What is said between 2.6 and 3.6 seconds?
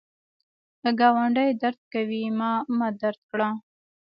مه درد کړه